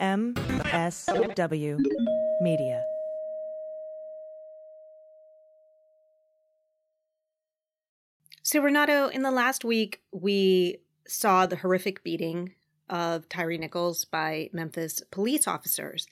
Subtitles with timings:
[0.00, 1.78] MSW
[2.40, 2.84] Media.
[8.42, 12.54] So, Renato, in the last week, we saw the horrific beating
[12.88, 16.06] of Tyre Nichols by Memphis police officers.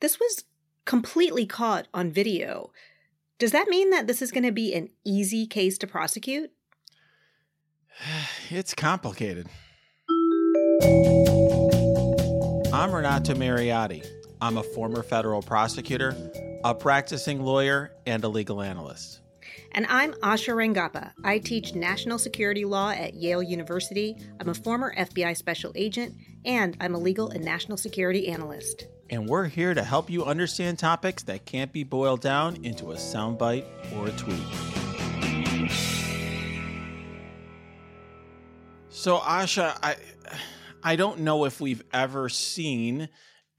[0.00, 0.44] This was
[0.84, 2.70] completely caught on video.
[3.38, 6.50] Does that mean that this is going to be an easy case to prosecute?
[8.50, 9.48] It's complicated.
[12.74, 14.04] I'm Renato Mariotti.
[14.40, 16.16] I'm a former federal prosecutor,
[16.64, 19.20] a practicing lawyer, and a legal analyst.
[19.70, 21.12] And I'm Asha Rangappa.
[21.22, 24.16] I teach national security law at Yale University.
[24.40, 28.88] I'm a former FBI special agent, and I'm a legal and national security analyst.
[29.08, 32.96] And we're here to help you understand topics that can't be boiled down into a
[32.96, 34.42] soundbite or a tweet.
[38.88, 39.94] So, Asha, I
[40.84, 43.08] I don't know if we've ever seen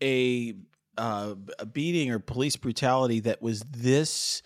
[0.02, 0.56] a,
[0.98, 4.44] uh, a beating or police brutality that was this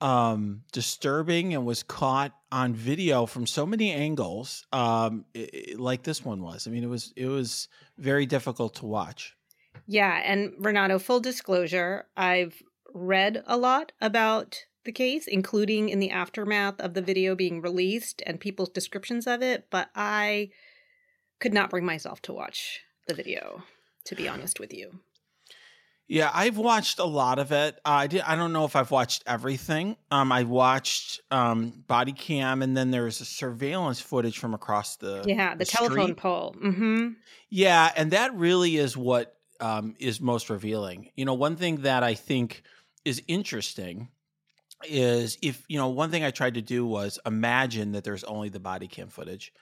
[0.00, 6.02] um, disturbing and was caught on video from so many angles, um, it, it, like
[6.02, 6.66] this one was.
[6.66, 9.36] I mean, it was it was very difficult to watch.
[9.86, 12.62] Yeah, and Renato, full disclosure, I've
[12.94, 18.22] read a lot about the case, including in the aftermath of the video being released
[18.26, 20.50] and people's descriptions of it, but I
[21.40, 23.62] could not bring myself to watch the video,
[24.04, 25.00] to be honest with you.
[26.10, 27.76] Yeah, I've watched a lot of it.
[27.84, 28.22] Uh, I did.
[28.22, 29.96] I don't know if I've watched everything.
[30.10, 35.22] Um, I watched um, body cam, and then there's a surveillance footage from across the
[35.24, 36.16] yeah the, the telephone street.
[36.16, 36.56] pole.
[36.60, 37.10] Mm-hmm.
[37.48, 41.12] Yeah, and that really is what um, is most revealing.
[41.14, 42.64] You know, one thing that I think
[43.04, 44.08] is interesting
[44.88, 48.48] is if you know one thing I tried to do was imagine that there's only
[48.48, 49.52] the body cam footage.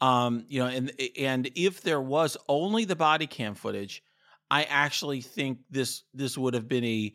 [0.00, 4.02] Um, you know, and and if there was only the body cam footage
[4.50, 7.12] I actually think this this would have been a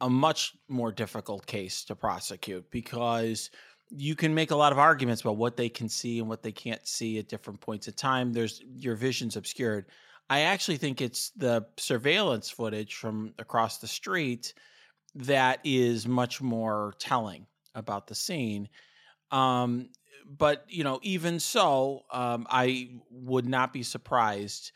[0.00, 3.50] a much more difficult case to prosecute because
[3.90, 6.52] you can make a lot of arguments about what they can see and what they
[6.52, 8.32] can't see at different points in time.
[8.32, 9.86] There's your vision's obscured.
[10.30, 14.54] I actually think it's the surveillance footage from across the street
[15.16, 18.68] that is much more telling about the scene.
[19.32, 19.88] Um,
[20.26, 24.72] but you know, even so, um, I would not be surprised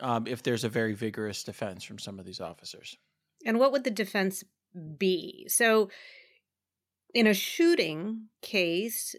[0.00, 2.96] um, if there's a very vigorous defense from some of these officers.
[3.44, 4.44] And what would the defense
[4.98, 5.46] be?
[5.48, 5.90] So,
[7.14, 9.14] in a shooting case,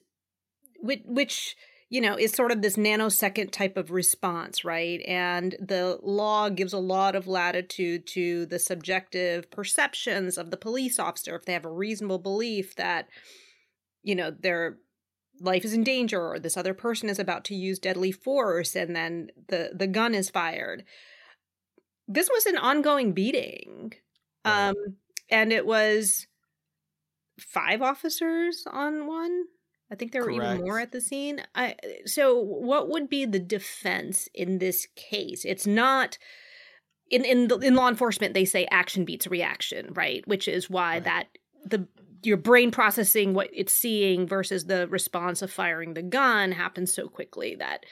[0.80, 1.56] which, which
[1.90, 5.02] you know is sort of this nanosecond type of response, right?
[5.08, 11.00] And the law gives a lot of latitude to the subjective perceptions of the police
[11.00, 13.08] officer if they have a reasonable belief that
[14.04, 14.78] you know they're
[15.40, 18.96] life is in danger or this other person is about to use deadly force and
[18.96, 20.84] then the the gun is fired.
[22.08, 23.94] This was an ongoing beating.
[24.46, 24.76] Um
[25.30, 26.28] and it was
[27.40, 29.44] five officers on one.
[29.92, 30.56] I think there were Correct.
[30.56, 31.42] even more at the scene.
[31.56, 31.76] I,
[32.06, 35.46] so what would be the defense in this case?
[35.46, 36.18] It's not
[37.10, 40.28] in in the, in law enforcement they say action beats reaction right?
[40.28, 41.04] Which is why right.
[41.06, 41.28] that
[41.66, 41.88] the
[42.24, 47.08] your brain processing what it's seeing versus the response of firing the gun happens so
[47.08, 47.86] quickly that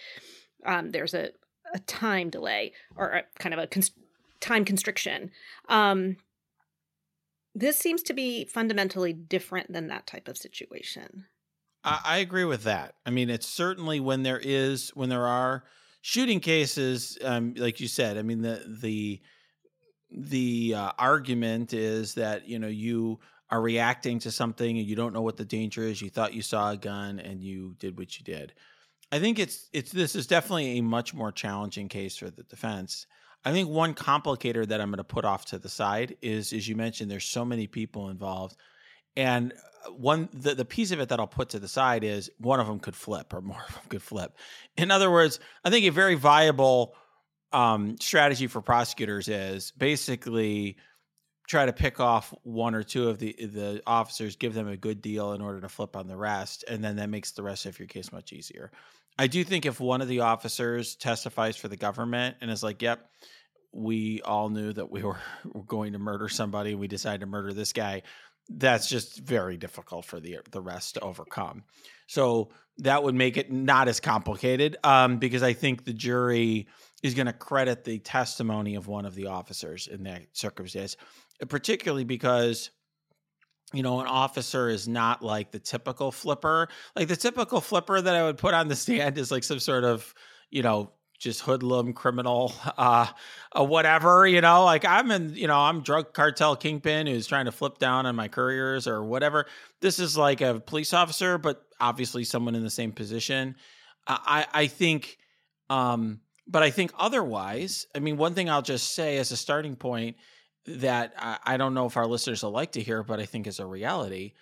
[0.66, 1.30] um, there's a,
[1.74, 3.98] a time delay or a, kind of a const-
[4.40, 5.32] time constriction.
[5.70, 6.18] Um,
[7.54, 11.26] this seems to be fundamentally different than that type of situation.
[11.84, 12.96] I, I agree with that.
[13.06, 15.64] I mean, it's certainly when there is when there are
[16.02, 18.18] shooting cases, um, like you said.
[18.18, 19.22] I mean, the the
[20.12, 23.20] the uh, argument is that you know you
[23.50, 26.02] are reacting to something and you don't know what the danger is.
[26.02, 28.54] You thought you saw a gun and you did what you did.
[29.12, 33.06] I think it's it's this is definitely a much more challenging case for the defense.
[33.44, 36.68] I think one complicator that I'm going to put off to the side is, as
[36.68, 38.58] you mentioned, there's so many people involved,
[39.16, 39.54] and
[39.86, 42.60] uh, one the, the piece of it that I'll put to the side is one
[42.60, 44.36] of them could flip or more of them could flip.
[44.76, 46.96] In other words, I think a very viable
[47.54, 50.78] um, strategy for prosecutors is basically
[51.48, 55.02] try to pick off one or two of the the officers, give them a good
[55.02, 57.78] deal in order to flip on the rest, and then that makes the rest of
[57.80, 58.72] your case much easier.
[59.18, 62.82] I do think if one of the officers testifies for the government and is like,
[62.82, 63.10] "Yep,
[63.76, 65.20] we all knew that we were,
[65.68, 66.74] going to murder somebody.
[66.74, 68.02] We decided to murder this guy.
[68.50, 71.64] That's just very difficult for the the rest to overcome.
[72.08, 72.50] So
[72.80, 76.68] that would make it not as complicated um, because I think the jury
[77.02, 80.96] is going to credit the testimony of one of the officers in that circumstance,
[81.48, 82.72] particularly because
[83.74, 86.70] you know, an officer is not like the typical flipper.
[86.96, 89.84] Like the typical flipper that I would put on the stand is like some sort
[89.84, 90.14] of,
[90.50, 93.08] you know, just hoodlum criminal, uh,
[93.58, 97.46] uh, whatever, you know, like I'm in, you know, I'm drug cartel kingpin who's trying
[97.46, 99.46] to flip down on my couriers or whatever.
[99.82, 103.56] This is like a police officer, but obviously someone in the same position.
[104.08, 105.18] I, I think,
[105.70, 109.76] um, but I think otherwise, I mean, one thing I'll just say as a starting
[109.76, 110.18] point
[110.68, 113.48] that I, I don't know if our listeners will like to hear, but I think
[113.48, 114.34] is a reality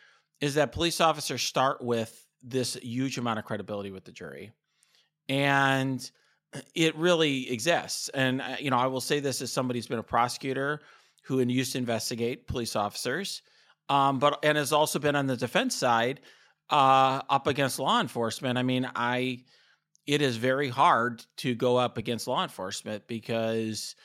[0.41, 4.51] is that police officers start with this huge amount of credibility with the jury.
[5.29, 6.09] And
[6.75, 8.09] it really exists.
[8.09, 10.81] And, uh, you know, I will say this as somebody who's been a prosecutor
[11.23, 13.41] who used to investigate police officers,
[13.89, 16.19] um, but, and has also been on the defense side
[16.69, 18.57] uh, up against law enforcement.
[18.57, 19.43] I mean, I,
[20.05, 23.95] it is very hard to go up against law enforcement because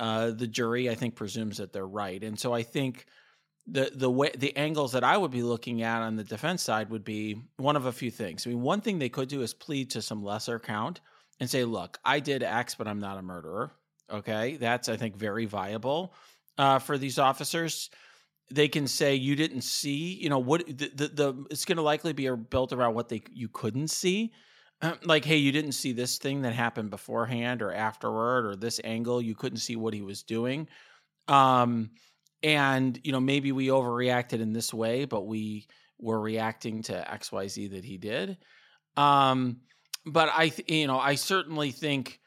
[0.00, 2.24] uh, the jury, I think, presumes that they're right.
[2.24, 3.06] And so I think
[3.66, 6.90] the the way the angles that I would be looking at on the defense side
[6.90, 8.46] would be one of a few things.
[8.46, 11.02] I mean, one thing they could do is plead to some lesser count
[11.38, 13.72] and say, "Look, I did X, but I'm not a murderer."
[14.10, 16.14] Okay, that's I think very viable
[16.56, 17.90] uh, for these officers.
[18.50, 21.82] They can say you didn't see, you know, what the the, the it's going to
[21.82, 24.32] likely be built around what they you couldn't see.
[25.04, 29.20] Like, hey, you didn't see this thing that happened beforehand or afterward, or this angle,
[29.20, 30.68] you couldn't see what he was doing.
[31.28, 31.90] Um,
[32.42, 35.66] and you know, maybe we overreacted in this way, but we
[35.98, 38.38] were reacting to X, Y, Z that he did.
[38.96, 39.58] Um,
[40.06, 42.20] but I, th- you know, I certainly think,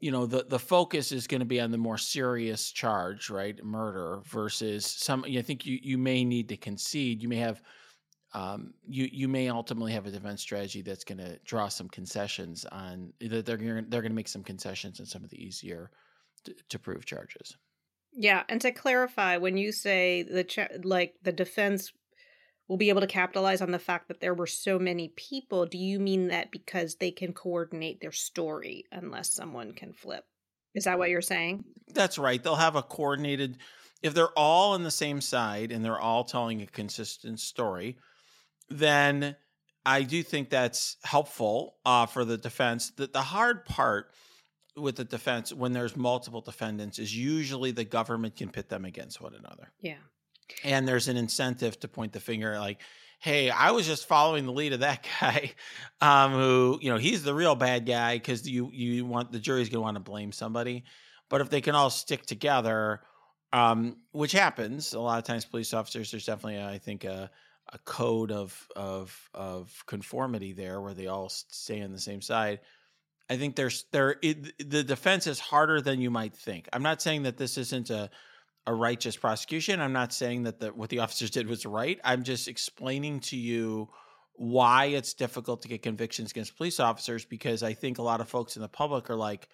[0.00, 3.62] you know, the the focus is going to be on the more serious charge, right,
[3.62, 5.24] murder versus some.
[5.24, 7.22] I think you you may need to concede.
[7.22, 7.62] You may have
[8.32, 12.64] um, you you may ultimately have a defense strategy that's going to draw some concessions
[12.70, 15.90] on that they're gonna, they're going to make some concessions in some of the easier
[16.44, 17.56] to, to prove charges.
[18.12, 21.92] Yeah, and to clarify, when you say the ch- like the defense
[22.68, 25.78] will be able to capitalize on the fact that there were so many people, do
[25.78, 30.24] you mean that because they can coordinate their story unless someone can flip?
[30.74, 31.64] Is that what you're saying?
[31.92, 32.40] That's right.
[32.40, 33.58] They'll have a coordinated
[34.02, 37.98] if they're all on the same side and they're all telling a consistent story
[38.70, 39.36] then
[39.84, 42.90] I do think that's helpful uh, for the defense.
[42.96, 44.12] The, the hard part
[44.76, 49.20] with the defense when there's multiple defendants is usually the government can pit them against
[49.20, 49.72] one another.
[49.80, 49.96] Yeah.
[50.64, 52.80] And there's an incentive to point the finger like,
[53.20, 55.52] hey, I was just following the lead of that guy,
[56.00, 59.68] um, who, you know, he's the real bad guy because you you want the jury's
[59.68, 60.84] gonna want to blame somebody.
[61.28, 63.00] But if they can all stick together,
[63.52, 67.30] um, which happens a lot of times, police officers, there's definitely, I think, a
[67.72, 72.60] a code of of of conformity there where they all stay on the same side.
[73.28, 76.68] I think there's there it, the defense is harder than you might think.
[76.72, 78.10] I'm not saying that this isn't a
[78.66, 79.80] a righteous prosecution.
[79.80, 81.98] I'm not saying that the, what the officers did was right.
[82.04, 83.88] I'm just explaining to you
[84.34, 88.28] why it's difficult to get convictions against police officers because I think a lot of
[88.28, 89.48] folks in the public are like,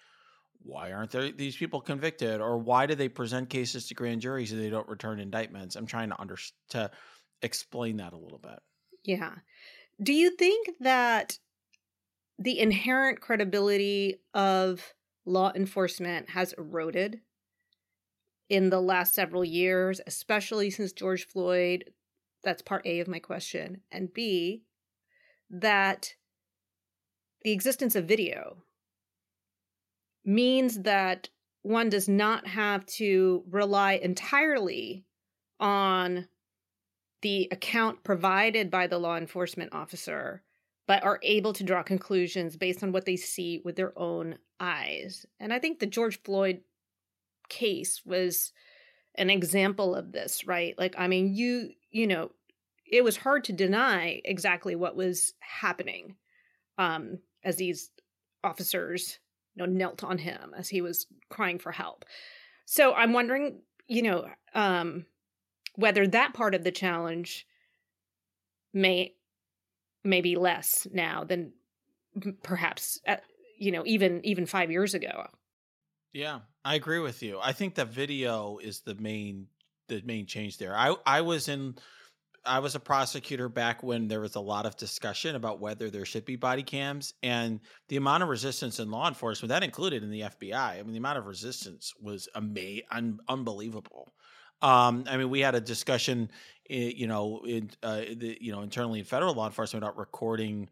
[0.63, 4.51] why aren't there these people convicted, or why do they present cases to grand juries
[4.51, 5.75] and they don't return indictments?
[5.75, 6.37] I'm trying to under
[6.69, 6.91] to
[7.41, 8.59] explain that a little bit.
[9.03, 9.35] Yeah.
[10.01, 11.39] Do you think that
[12.39, 14.93] the inherent credibility of
[15.25, 17.21] law enforcement has eroded
[18.49, 21.85] in the last several years, especially since George Floyd?
[22.43, 23.81] That's part A of my question.
[23.91, 24.63] And B,
[25.49, 26.13] that
[27.43, 28.63] the existence of video
[30.23, 31.29] means that
[31.61, 35.05] one does not have to rely entirely
[35.59, 36.27] on
[37.21, 40.43] the account provided by the law enforcement officer,
[40.87, 45.25] but are able to draw conclusions based on what they see with their own eyes.
[45.39, 46.61] And I think the George Floyd
[47.49, 48.53] case was
[49.15, 50.75] an example of this, right?
[50.77, 52.31] Like, I mean, you, you know,
[52.85, 56.15] it was hard to deny exactly what was happening
[56.77, 57.89] um, as these
[58.43, 59.19] officers,
[59.55, 62.05] you know, knelt on him as he was crying for help.
[62.65, 65.05] So I'm wondering, you know, um,
[65.77, 67.47] whether that part of the challenge
[68.73, 69.15] may
[70.03, 71.53] may be less now than
[72.43, 73.17] perhaps uh,
[73.57, 75.27] you know even even 5 years ago.
[76.13, 77.39] Yeah, I agree with you.
[77.41, 79.47] I think that video is the main
[79.87, 80.75] the main change there.
[80.75, 81.75] I I was in
[82.43, 86.05] I was a prosecutor back when there was a lot of discussion about whether there
[86.05, 90.09] should be body cams and the amount of resistance in law enforcement that included in
[90.09, 90.53] the FBI.
[90.55, 94.07] I mean, the amount of resistance was ama- un- unbelievable.
[94.61, 96.31] Um, I mean, we had a discussion,
[96.69, 100.69] you know, in, uh, the, you know, internally in federal law enforcement about recording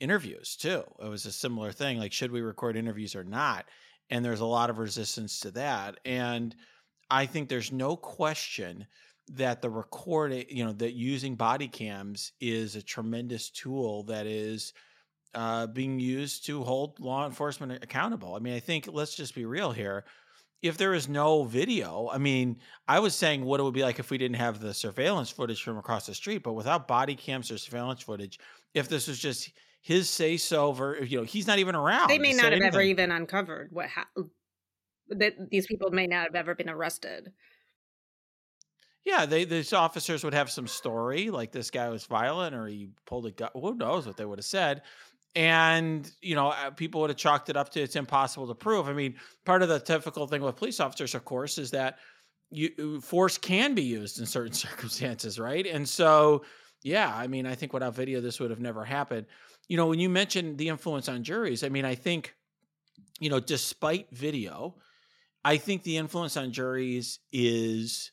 [0.00, 0.82] interviews too.
[1.02, 3.66] It was a similar thing, like should we record interviews or not?
[4.10, 6.00] And there's a lot of resistance to that.
[6.04, 6.54] And
[7.10, 8.86] I think there's no question
[9.34, 14.72] that the recording, you know, that using body cams is a tremendous tool that is
[15.34, 18.34] uh, being used to hold law enforcement accountable.
[18.34, 20.04] I mean, I think let's just be real here.
[20.60, 24.00] If there is no video, I mean, I was saying what it would be like
[24.00, 27.50] if we didn't have the surveillance footage from across the street, but without body cams
[27.50, 28.40] or surveillance footage,
[28.74, 32.08] if this was just his say so over, you know, he's not even around.
[32.08, 32.68] They may not have anything.
[32.68, 34.08] ever even uncovered what ha-
[35.10, 37.32] that these people may not have ever been arrested.
[39.04, 42.90] Yeah, they these officers would have some story like this guy was violent or he
[43.06, 43.48] pulled a gun.
[43.54, 44.82] Who knows what they would have said?
[45.34, 48.88] And you know, uh, people would have chalked it up to it's impossible to prove.
[48.88, 51.98] I mean, part of the difficult thing with police officers, of course, is that
[52.50, 55.66] you uh, force can be used in certain circumstances, right?
[55.66, 56.44] And so,
[56.82, 59.26] yeah, I mean, I think without video, this would have never happened.
[59.68, 62.34] You know, when you mentioned the influence on juries, I mean, I think,
[63.20, 64.76] you know, despite video,
[65.44, 68.12] I think the influence on juries is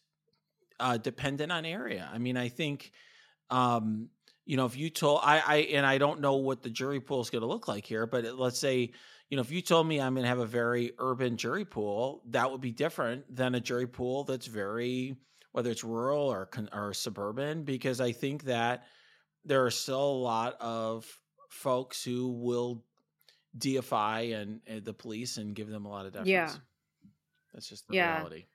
[0.80, 2.10] uh, dependent on area.
[2.12, 2.92] I mean, I think,
[3.50, 4.10] um,
[4.46, 7.22] you know, if you told I, I, and I don't know what the jury pool
[7.22, 8.92] is going to look like here, but let's say,
[9.30, 12.22] you know, if you told me I'm going to have a very urban jury pool,
[12.30, 15.18] that would be different than a jury pool that's very,
[15.52, 18.84] whether it's rural or or suburban, because I think that
[19.44, 21.06] there are still a lot of
[21.50, 22.84] folks who will
[23.58, 26.30] deify and, and the police and give them a lot of deference.
[26.30, 26.52] Yeah,
[27.54, 28.18] that's just the yeah.
[28.18, 28.46] reality.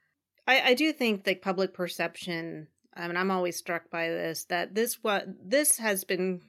[0.47, 2.68] I, I do think like public perception.
[3.00, 6.42] I mean, I'm always struck by this that this what this has been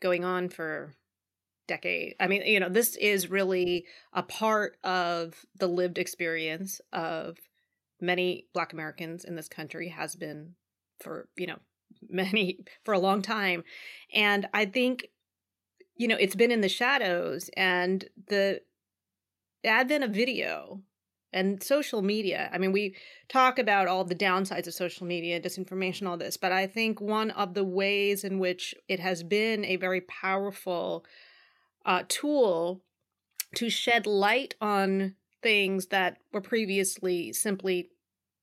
[0.00, 0.94] going on for
[1.66, 2.14] decade.
[2.20, 7.38] I mean, you know, this is really a part of the lived experience of
[8.00, 10.54] many Black Americans in this country has been
[11.00, 11.58] for you know
[12.08, 13.64] many for a long time,
[14.12, 15.06] and I think
[15.96, 18.60] you know it's been in the shadows and the
[19.64, 20.82] advent of video
[21.32, 22.50] and social media.
[22.52, 22.96] I mean, we
[23.28, 27.30] talk about all the downsides of social media, disinformation, all this, but I think one
[27.30, 31.04] of the ways in which it has been a very powerful
[31.86, 32.82] uh, tool
[33.54, 37.90] to shed light on things that were previously simply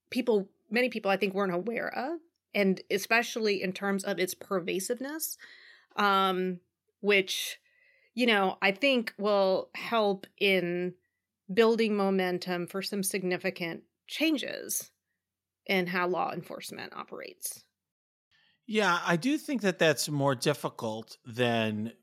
[0.09, 2.19] people, many people I think weren't aware of,
[2.55, 5.37] and especially in terms of its pervasiveness,
[5.95, 6.59] um,
[7.01, 7.59] which,
[8.15, 10.93] you know, I think will help in
[11.53, 14.91] building momentum for some significant changes
[15.65, 17.63] in how law enforcement operates.
[18.67, 21.93] Yeah, I do think that that's more difficult than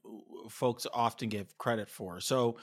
[0.49, 2.21] folks often give credit for.
[2.21, 2.57] So,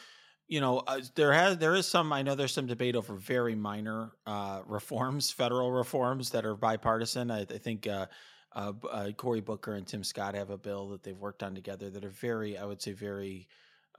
[0.47, 2.11] you know, uh, there has there is some.
[2.11, 7.29] I know there's some debate over very minor uh, reforms, federal reforms that are bipartisan.
[7.29, 8.07] I, I think uh,
[8.53, 11.91] uh, uh Cory Booker and Tim Scott have a bill that they've worked on together
[11.91, 13.47] that are very, I would say, very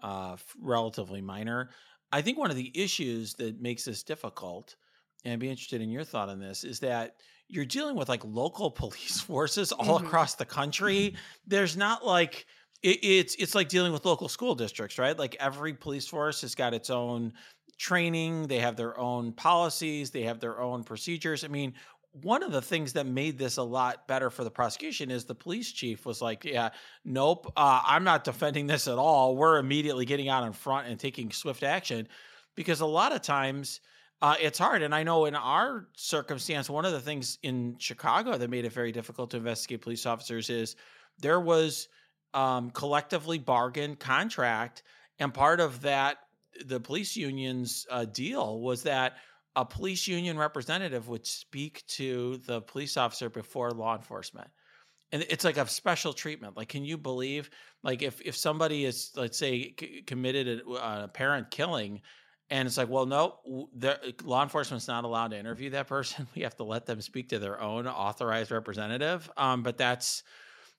[0.03, 1.71] uh, relatively minor.
[2.13, 4.77] I think one of the issues that makes this difficult,
[5.25, 7.17] and I'd be interested in your thought on this, is that
[7.49, 10.07] you're dealing with like local police forces all mm-hmm.
[10.07, 11.15] across the country.
[11.47, 12.47] There's not like
[12.83, 15.19] it, it's it's like dealing with local school districts, right?
[15.19, 17.33] Like every police force has got its own
[17.79, 21.45] training, they have their own policies, they have their own procedures.
[21.45, 21.75] I mean,
[22.13, 25.35] one of the things that made this a lot better for the prosecution is the
[25.35, 26.71] police chief was like, "Yeah,
[27.05, 29.35] nope, uh, I'm not defending this at all.
[29.35, 32.07] We're immediately getting out in front and taking swift action,"
[32.55, 33.81] because a lot of times
[34.21, 34.83] uh, it's hard.
[34.83, 38.73] And I know in our circumstance, one of the things in Chicago that made it
[38.73, 40.77] very difficult to investigate police officers is
[41.19, 41.89] there was
[42.35, 44.83] um, collectively bargained contract,
[45.19, 46.19] and part of that,
[46.67, 49.15] the police union's uh, deal was that
[49.57, 54.49] a police union representative would speak to the police officer before law enforcement.
[55.13, 56.57] And it's like a special treatment.
[56.57, 57.51] Like can you believe
[57.83, 62.01] like if if somebody is let's say c- committed a, a parent killing
[62.49, 63.39] and it's like well no
[64.25, 66.27] law enforcement's not allowed to interview that person.
[66.35, 69.31] We have to let them speak to their own authorized representative.
[69.37, 70.23] Um, but that's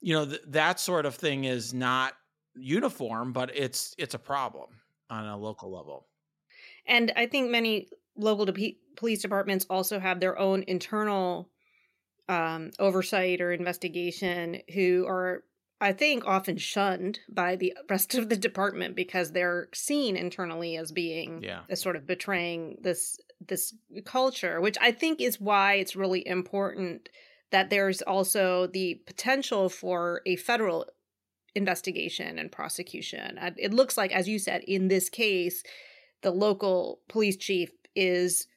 [0.01, 2.13] you know th- that sort of thing is not
[2.55, 4.69] uniform but it's it's a problem
[5.11, 6.07] on a local level.
[6.87, 11.49] And i think many local de- police departments also have their own internal
[12.29, 15.43] um, oversight or investigation who are
[15.81, 20.91] i think often shunned by the rest of the department because they're seen internally as
[20.91, 21.61] being yeah.
[21.69, 23.73] as sort of betraying this this
[24.05, 27.09] culture which i think is why it's really important
[27.51, 30.87] that there's also the potential for a federal
[31.55, 33.39] investigation and prosecution.
[33.57, 35.63] It looks like, as you said, in this case,
[36.21, 38.47] the local police chief is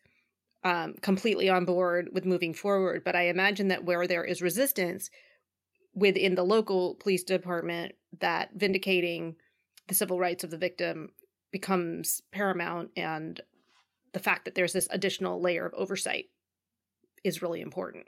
[0.64, 3.04] um, completely on board with moving forward.
[3.04, 5.10] But I imagine that where there is resistance
[5.94, 9.36] within the local police department, that vindicating
[9.88, 11.10] the civil rights of the victim
[11.52, 13.40] becomes paramount, and
[14.12, 16.26] the fact that there's this additional layer of oversight
[17.24, 18.06] is really important.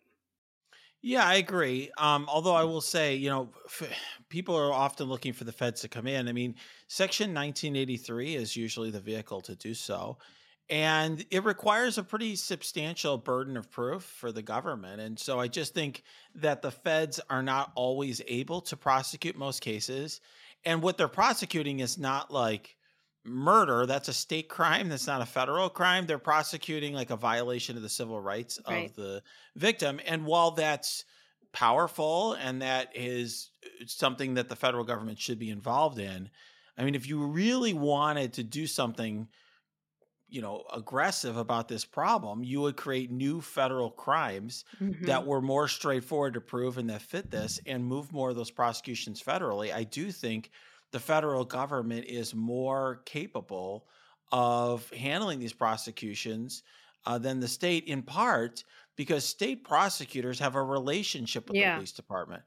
[1.01, 1.91] Yeah, I agree.
[1.97, 3.89] Um, although I will say, you know, f-
[4.29, 6.27] people are often looking for the feds to come in.
[6.29, 6.57] I mean,
[6.89, 10.19] Section 1983 is usually the vehicle to do so.
[10.71, 15.01] And it requires a pretty substantial burden of proof for the government.
[15.01, 16.03] And so I just think
[16.35, 20.21] that the feds are not always able to prosecute most cases.
[20.65, 22.77] And what they're prosecuting is not like
[23.25, 27.77] murder that's a state crime that's not a federal crime they're prosecuting like a violation
[27.77, 28.89] of the civil rights right.
[28.89, 29.23] of the
[29.57, 31.05] victim and while that's
[31.53, 36.31] powerful and that is uh, something that the federal government should be involved in
[36.79, 39.29] i mean if you really wanted to do something
[40.29, 45.05] you know aggressive about this problem you would create new federal crimes mm-hmm.
[45.05, 48.51] that were more straightforward to prove and that fit this and move more of those
[48.51, 50.51] prosecutions federally i do think
[50.91, 53.87] the federal government is more capable
[54.33, 56.63] of handling these prosecutions
[57.07, 58.65] uh, than the state, in part
[58.97, 61.73] because state prosecutors have a relationship with yeah.
[61.73, 62.43] the police department,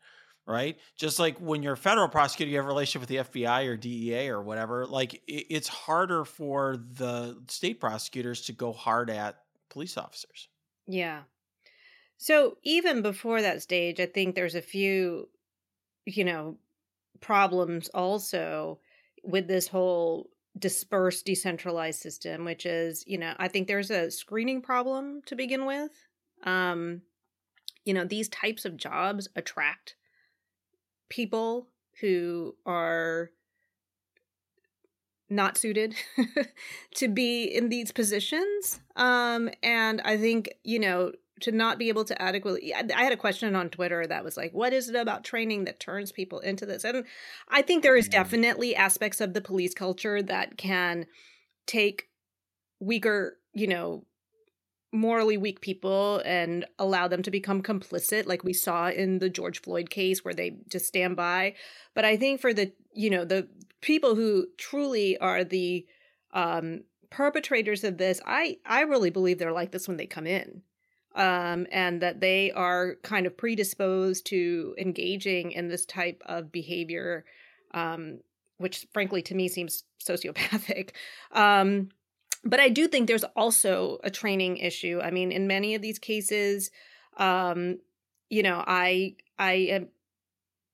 [0.46, 0.78] right?
[0.96, 3.78] Just like when you're a federal prosecutor, you have a relationship with the FBI or
[3.78, 4.86] DEA or whatever.
[4.86, 9.38] Like it, it's harder for the state prosecutors to go hard at
[9.70, 10.50] police officers.
[10.88, 11.22] Yeah.
[12.18, 15.30] So even before that stage, I think there's a few,
[16.06, 16.58] you know,
[17.20, 18.80] problems also
[19.24, 24.62] with this whole dispersed decentralized system which is you know i think there's a screening
[24.62, 25.92] problem to begin with
[26.44, 27.02] um
[27.86, 29.96] you know these types of jobs attract
[31.12, 31.68] people
[32.00, 33.30] who are
[35.30, 35.94] not suited
[36.96, 42.04] to be in these positions um and i think you know to not be able
[42.06, 45.24] to adequately i had a question on twitter that was like what is it about
[45.24, 46.84] training that turns people into this?
[46.84, 47.06] And
[47.50, 51.06] i think there is definitely aspects of the police culture that can
[51.66, 52.10] take
[52.80, 54.06] weaker you know
[54.92, 59.62] morally weak people and allow them to become complicit like we saw in the George
[59.62, 61.56] Floyd case where they just stand by
[61.94, 63.48] but i think for the you know the
[63.80, 65.86] people who truly are the
[66.34, 70.62] um perpetrators of this i i really believe they're like this when they come in
[71.16, 77.26] um, and that they are kind of predisposed to engaging in this type of behavior,
[77.74, 78.20] um,
[78.58, 80.92] which frankly to me seems sociopathic.
[81.34, 81.90] Um,
[82.44, 85.00] but I do think there's also a training issue.
[85.02, 86.72] I mean, in many of these cases,
[87.18, 87.80] um,
[88.30, 89.90] you know, I I am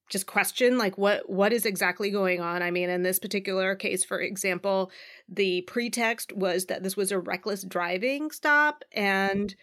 [0.09, 4.05] just question like what what is exactly going on i mean in this particular case
[4.05, 4.89] for example
[5.27, 9.53] the pretext was that this was a reckless driving stop and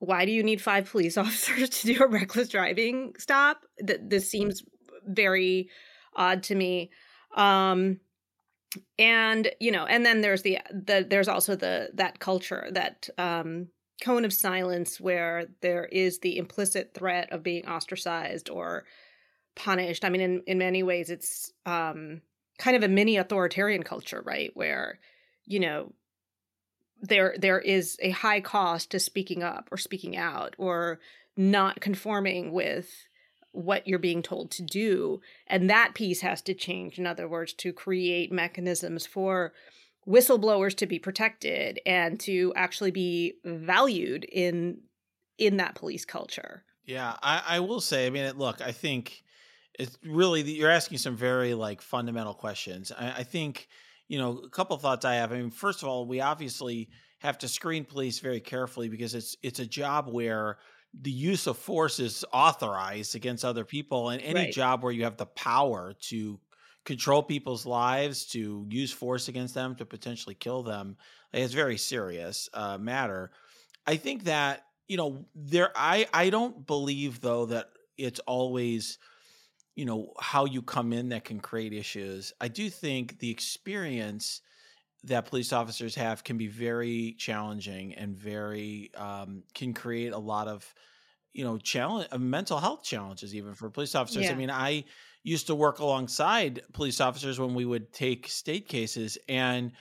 [0.00, 3.62] why do you need five police officers to do a reckless driving stop?
[3.78, 4.64] That this seems
[5.06, 5.68] very
[6.16, 6.90] odd to me.
[7.36, 8.00] Um,
[8.98, 13.68] and you know, and then there's the the there's also the that culture that um,
[14.02, 18.84] cone of silence where there is the implicit threat of being ostracized or
[19.56, 20.04] punished.
[20.04, 22.22] I mean, in in many ways, it's um,
[22.58, 24.50] kind of a mini authoritarian culture, right?
[24.54, 25.00] Where
[25.46, 25.92] you know
[27.02, 31.00] there there is a high cost to speaking up or speaking out or
[31.36, 32.88] not conforming with
[33.52, 37.52] what you're being told to do and that piece has to change in other words
[37.52, 39.52] to create mechanisms for
[40.06, 44.78] whistleblowers to be protected and to actually be valued in
[45.38, 49.24] in that police culture yeah i, I will say i mean look i think
[49.78, 53.68] it's really you're asking some very like fundamental questions I, I think
[54.10, 55.32] you know, a couple thoughts I have.
[55.32, 59.36] I mean, first of all, we obviously have to screen police very carefully because it's
[59.40, 60.58] it's a job where
[60.98, 64.52] the use of force is authorized against other people and any right.
[64.52, 66.38] job where you have the power to
[66.84, 70.96] control people's lives to use force against them to potentially kill them
[71.32, 73.30] is very serious uh, matter
[73.86, 78.98] i think that you know there i i don't believe though that it's always
[79.76, 84.40] you know how you come in that can create issues i do think the experience
[85.04, 90.48] that police officers have can be very challenging and very um, can create a lot
[90.48, 90.74] of
[91.32, 94.32] you know challenge uh, mental health challenges even for police officers yeah.
[94.32, 94.84] i mean i
[95.22, 99.72] used to work alongside police officers when we would take state cases and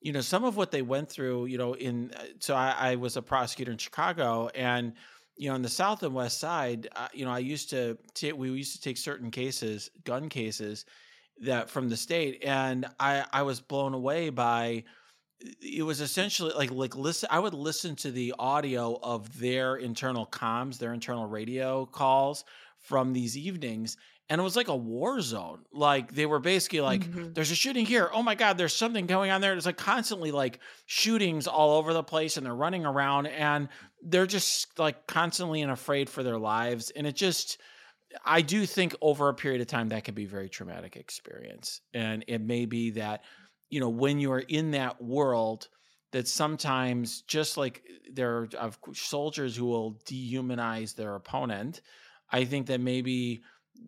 [0.00, 2.94] you know some of what they went through you know in uh, so I, I
[2.96, 4.94] was a prosecutor in chicago and
[5.38, 8.36] you know, in the South and West Side, uh, you know, I used to take,
[8.36, 10.84] we used to take certain cases, gun cases
[11.42, 12.42] that from the state.
[12.44, 14.84] And I, I was blown away by,
[15.62, 20.26] it was essentially like like listen i would listen to the audio of their internal
[20.26, 22.44] comms their internal radio calls
[22.80, 23.96] from these evenings
[24.28, 27.34] and it was like a war zone like they were basically like Mhm.
[27.36, 30.32] there's a shooting here oh my god there's something going on there it's like constantly
[30.32, 33.68] like shootings all over the place and they're running around and
[34.02, 37.58] they're just like constantly and afraid for their lives and it just
[38.24, 41.80] i do think over a period of time that can be a very traumatic experience.
[41.94, 43.24] And it may be that
[43.70, 45.68] you know when you're in that world
[46.12, 51.82] that sometimes just like there are soldiers who will dehumanize their opponent
[52.30, 53.42] i think that maybe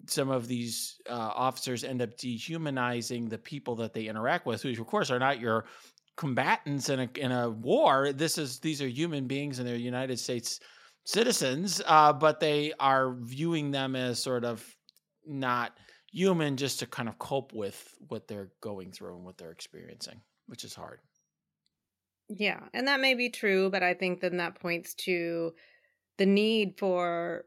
[0.06, 4.70] some of these uh, officers end up dehumanizing the people that they interact with who
[4.70, 5.64] of course are not your
[6.20, 8.12] combatants in a, in a war.
[8.12, 10.60] This is these are human beings and they're united states
[11.10, 14.64] citizens uh, but they are viewing them as sort of
[15.26, 15.72] not
[16.12, 20.20] human just to kind of cope with what they're going through and what they're experiencing,
[20.46, 21.00] which is hard.
[22.28, 25.52] Yeah, and that may be true, but I think then that points to
[26.18, 27.44] the need for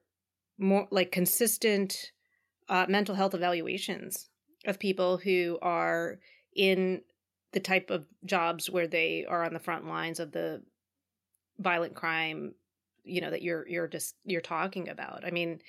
[0.57, 2.11] more like consistent
[2.69, 4.29] uh, mental health evaluations
[4.65, 6.19] of people who are
[6.55, 7.01] in
[7.51, 10.63] the type of jobs where they are on the front lines of the
[11.59, 12.53] violent crime,
[13.03, 15.23] you know, that you're you're just you're talking about.
[15.25, 15.59] I mean,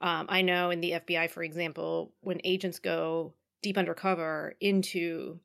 [0.00, 5.40] um, I know in the FBI, for example, when agents go deep undercover into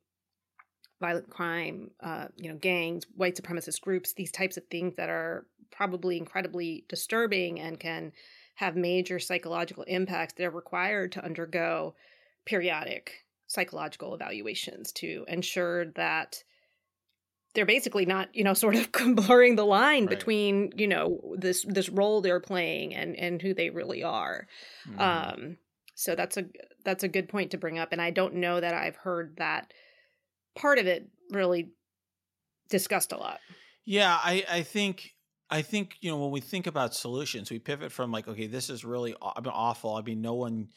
[1.00, 5.46] violent crime, uh, you know, gangs, white supremacist groups, these types of things that are
[5.72, 8.12] probably incredibly disturbing and can
[8.56, 11.96] have major psychological impacts, they're required to undergo
[12.46, 16.44] periodic psychological evaluations to ensure that
[17.54, 20.10] they're basically not, you know, sort of blurring the line Right.
[20.18, 24.48] between, you know, this this role they're playing and and who they really are.
[24.88, 25.00] Mhm.
[25.00, 25.58] Um,
[25.96, 26.46] so that's a
[26.84, 29.72] that's a good point to bring up, and I don't know that I've heard that
[30.56, 31.70] part of it really
[32.70, 33.40] discussed a lot.
[33.86, 35.12] yeah, I, I think
[35.50, 38.70] I think you know when we think about solutions, we pivot from like, okay, this
[38.70, 39.96] is really aw- I mean, awful.
[39.96, 40.70] I mean, no one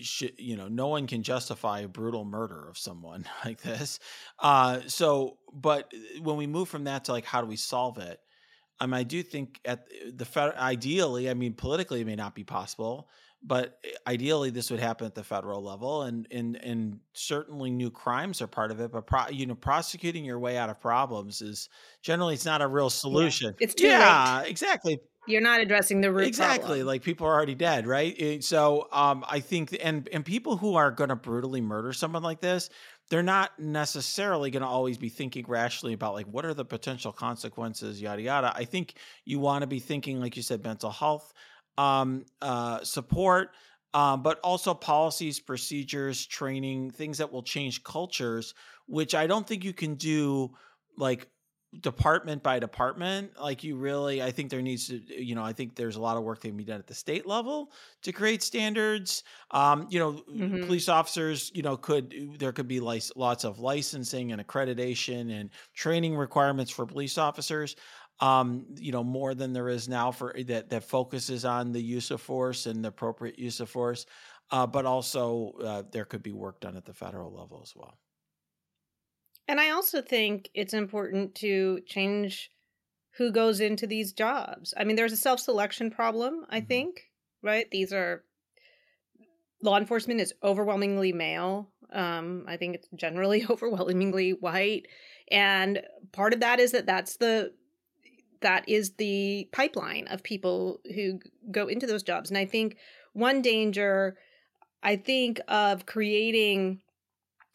[0.00, 3.98] should you know no one can justify a brutal murder of someone like this
[4.38, 7.98] uh so but uh, when we move from that to like how do we solve
[7.98, 8.20] it
[8.80, 12.16] I mean, I do think at uh, the fed- ideally, I mean, politically it may
[12.16, 13.08] not be possible,
[13.42, 17.90] but uh, ideally this would happen at the federal level, and and and certainly new
[17.90, 18.90] crimes are part of it.
[18.90, 21.68] But pro, you know, prosecuting your way out of problems is
[22.02, 23.54] generally it's not a real solution.
[23.60, 26.60] It's too yeah, exactly, You're not addressing the root exactly.
[26.60, 26.86] problem.
[26.86, 28.14] Like people are already dead, right?
[28.18, 32.22] Eh, So um, I think, and and people who are going to brutally murder someone
[32.22, 32.70] like this,
[33.10, 37.12] they're not necessarily going to always be thinking rationally about like what are the potential
[37.12, 38.52] consequences, yada yada.
[38.54, 41.32] I think you want to be thinking, like you said, mental health
[41.78, 43.50] um, uh, support.
[43.92, 48.52] Um, but also policies, procedures, training, things that will change cultures,
[48.88, 50.50] which I don't think you can do
[50.96, 51.28] like
[51.80, 55.74] department by department like you really i think there needs to you know i think
[55.74, 58.42] there's a lot of work that can be done at the state level to create
[58.42, 59.24] standards.
[59.50, 60.60] Um you know Mhm.
[60.60, 65.50] police officers you know could there could be like lots of licensing and accreditation and
[65.74, 67.76] training requirements for police officers
[68.20, 72.10] um you know more than there is now for that that focuses on the use
[72.10, 74.06] of force and the appropriate use of force.
[74.50, 77.98] Uh, but also uh, there could be work done at the federal level as well
[79.46, 82.50] And I also think it's important to change
[83.16, 84.74] who goes into these jobs.
[84.76, 86.66] I mean, there's a self selection problem, I Mhm.
[86.68, 87.10] think,
[87.42, 87.70] right?
[87.70, 88.24] These are
[89.62, 91.70] law enforcement is overwhelmingly male.
[91.90, 94.86] Um, I think it's generally overwhelmingly white.
[95.30, 97.52] And part of that is that that's the
[98.40, 101.18] that is the pipeline of people who
[101.50, 102.30] go into those jobs.
[102.30, 102.76] And I think
[103.14, 104.18] one danger,
[104.82, 106.82] I think of creating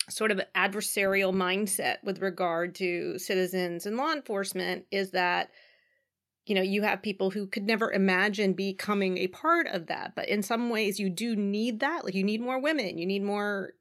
[0.09, 5.49] sort of adversarial mindset with regard to citizens and law enforcement is that
[6.45, 10.13] you know you have people who could never imagine becoming a part of that.
[10.15, 12.03] But in some ways you do need that.
[12.03, 12.97] Like you need more women.
[12.97, 13.73] You need more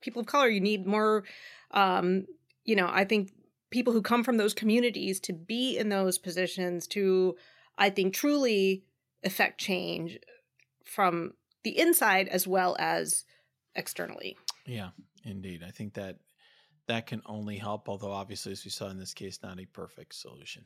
[0.00, 0.48] people of color.
[0.48, 1.24] You need more
[1.72, 2.26] um
[2.64, 3.30] you know i think
[3.70, 7.36] people who come from those communities to be in those positions to
[7.78, 8.82] i think truly
[9.22, 10.18] affect change
[10.84, 13.24] from the inside as well as
[13.74, 14.36] externally.
[14.66, 14.90] Yeah,
[15.24, 15.62] indeed.
[15.66, 16.18] I think that
[16.88, 20.14] that can only help, although obviously, as we saw in this case, not a perfect
[20.14, 20.64] solution.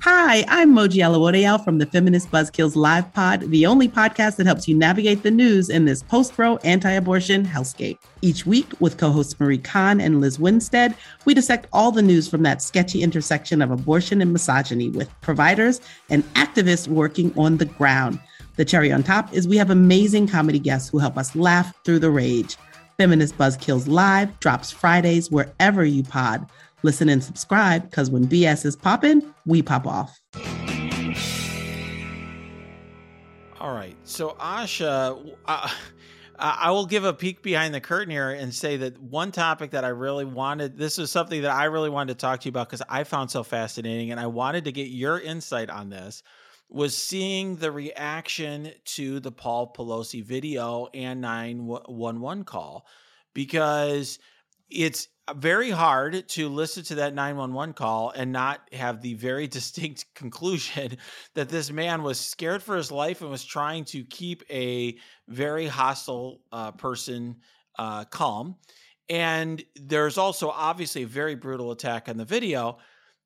[0.00, 4.66] Hi, I'm Moji Alawode-El from the Feminist Buzzkills Live Pod, the only podcast that helps
[4.66, 7.98] you navigate the news in this post-Roe anti-abortion hellscape.
[8.22, 12.42] Each week, with co-hosts Marie Kahn and Lizz Winstead, we dissect all the news from
[12.44, 18.18] that sketchy intersection of abortion and misogyny with providers and activists working on the ground.
[18.58, 22.00] The cherry on top is we have amazing comedy guests who help us laugh through
[22.00, 22.56] the rage.
[22.96, 26.50] Feminist Buzzkills Live drops Fridays wherever you pod.
[26.82, 30.20] Listen and subscribe because when BS is popping, we pop off.
[33.60, 33.96] All right.
[34.02, 35.70] So, Asha, uh,
[36.36, 39.84] I will give a peek behind the curtain here and say that one topic that
[39.84, 42.68] I really wanted, this is something that I really wanted to talk to you about
[42.68, 46.24] because I found so fascinating and I wanted to get your insight on this
[46.68, 52.86] was seeing the reaction to the Paul Pelosi video and 911 call
[53.32, 54.18] because
[54.68, 60.06] it's very hard to listen to that 911 call and not have the very distinct
[60.14, 60.98] conclusion
[61.34, 65.66] that this man was scared for his life and was trying to keep a very
[65.66, 67.36] hostile uh, person
[67.78, 68.56] uh, calm.
[69.08, 72.78] And there's also obviously a very brutal attack on the video.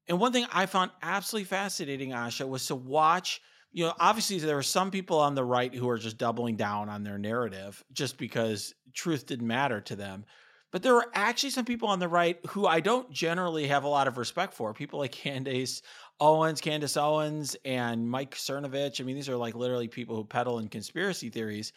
[0.08, 3.40] And one thing I found absolutely fascinating, Asha, was to watch.
[3.72, 6.88] You know, obviously, there are some people on the right who are just doubling down
[6.88, 10.24] on their narrative just because truth didn't matter to them.
[10.72, 13.88] But there are actually some people on the right who I don't generally have a
[13.88, 14.72] lot of respect for.
[14.72, 15.82] People like Candace
[16.18, 19.00] Owens, Candace Owens, and Mike Cernovich.
[19.00, 21.72] I mean, these are like literally people who peddle in conspiracy theories,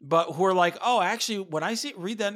[0.00, 2.34] but who are like, oh, actually, when I see read that,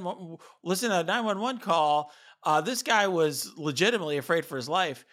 [0.62, 2.12] listen to a 911 call,
[2.44, 5.04] uh, this guy was legitimately afraid for his life.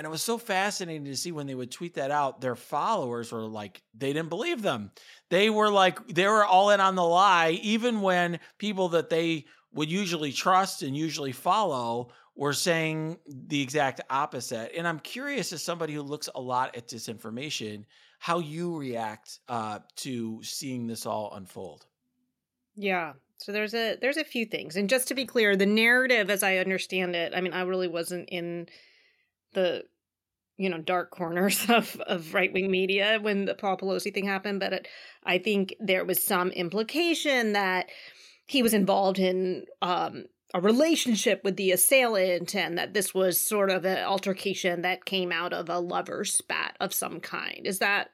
[0.00, 3.32] And it was so fascinating to see when they would tweet that out, their followers
[3.32, 4.92] were like, they didn't believe them.
[5.28, 9.44] They were like, they were all in on the lie, even when people that they
[9.74, 14.72] would usually trust and usually follow were saying the exact opposite.
[14.74, 17.84] And I'm curious, as somebody who looks a lot at disinformation,
[18.20, 21.84] how you react uh, to seeing this all unfold.
[22.74, 23.12] Yeah.
[23.36, 26.42] So there's a there's a few things, and just to be clear, the narrative, as
[26.42, 28.66] I understand it, I mean, I really wasn't in
[29.52, 29.84] the
[30.56, 34.60] you know dark corners of of right wing media when the Paul Pelosi thing happened,
[34.60, 34.88] but it,
[35.24, 37.88] I think there was some implication that
[38.46, 43.70] he was involved in um, a relationship with the assailant and that this was sort
[43.70, 47.60] of an altercation that came out of a lover spat of some kind.
[47.64, 48.08] Is that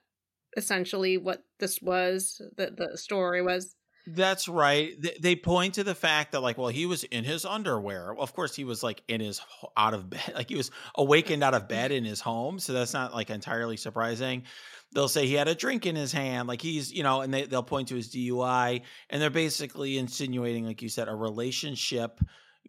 [0.56, 3.75] essentially what this was, that the story was?
[4.06, 4.94] That's right.
[5.20, 8.14] They point to the fact that, like, well, he was in his underwear.
[8.14, 9.40] Well, of course, he was like in his
[9.76, 12.58] out of bed, like he was awakened out of bed in his home.
[12.58, 14.44] So that's not like entirely surprising
[14.92, 17.44] they'll say he had a drink in his hand, like he's, you know, and they,
[17.44, 22.20] they'll point to his DUI, and they're basically insinuating, like you said, a relationship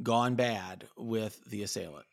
[0.04, 2.06] gone bad with the assailant.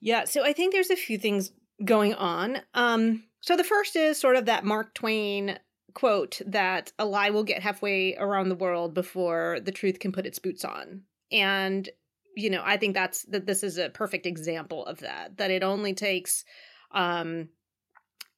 [0.00, 1.52] Yeah, so I think there's a few things
[1.84, 2.58] going on.
[2.74, 5.58] Um, so the first is sort of that Mark Twain
[5.94, 10.26] quote that a lie will get halfway around the world before the truth can put
[10.26, 11.02] its boots on.
[11.30, 11.88] And
[12.34, 15.36] you know, I think that's that this is a perfect example of that.
[15.36, 16.44] That it only takes
[16.92, 17.48] um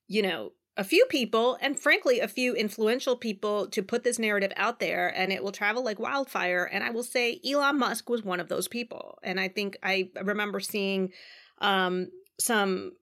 [0.07, 4.53] you know, a few people and frankly a few influential people to put this narrative
[4.57, 8.25] out there and it will travel like wildfire and i will say elon musk was
[8.25, 11.11] one of those people and i think i remember seeing
[11.59, 12.09] um,
[12.40, 12.93] some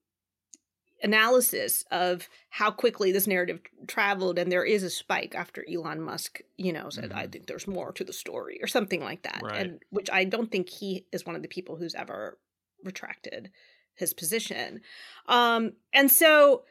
[1.03, 6.41] analysis of how quickly this narrative traveled and there is a spike after elon musk
[6.57, 7.19] you know said mm-hmm.
[7.19, 9.67] i think there's more to the story or something like that right.
[9.67, 12.39] and which i don't think he is one of the people who's ever
[12.85, 13.51] retracted
[13.95, 14.81] his position
[15.27, 16.63] um and so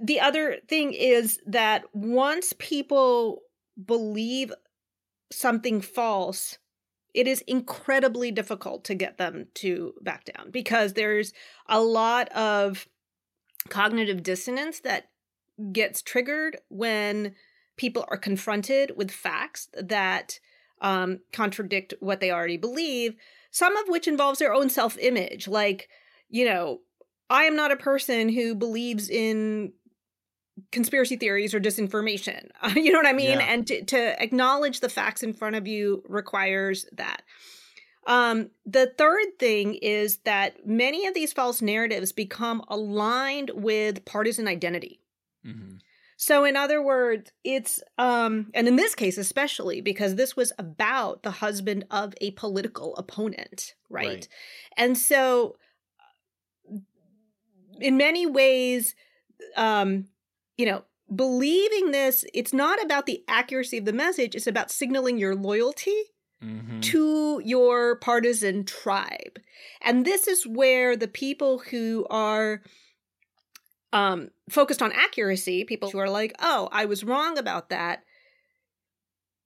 [0.00, 3.42] the other thing is that once people
[3.82, 4.52] believe
[5.32, 6.58] something false,
[7.12, 11.32] it is incredibly difficult to get them to back down because there's
[11.68, 12.88] a lot of
[13.68, 15.08] cognitive dissonance that
[15.72, 17.34] gets triggered when
[17.76, 20.38] people are confronted with facts that
[20.80, 23.14] um, contradict what they already believe,
[23.50, 25.48] some of which involves their own self image.
[25.48, 25.88] Like,
[26.28, 26.80] you know,
[27.30, 29.72] I am not a person who believes in
[30.70, 32.48] conspiracy theories or disinformation.
[32.76, 33.38] you know what I mean?
[33.38, 33.46] Yeah.
[33.46, 37.22] And to, to acknowledge the facts in front of you requires that.
[38.06, 44.46] Um, the third thing is that many of these false narratives become aligned with partisan
[44.46, 45.00] identity.
[45.46, 45.76] Mm-hmm.
[46.16, 51.22] So, in other words, it's, um, and in this case, especially because this was about
[51.22, 54.06] the husband of a political opponent, right?
[54.06, 54.28] right.
[54.76, 55.56] And so,
[57.80, 58.94] in many ways,
[59.56, 60.06] um,
[60.56, 65.18] you know, believing this, it's not about the accuracy of the message, it's about signaling
[65.18, 66.80] your loyalty mm-hmm.
[66.80, 69.38] to your partisan tribe.
[69.82, 72.62] And this is where the people who are
[73.92, 78.02] um, focused on accuracy, people who are like, "Oh, I was wrong about that."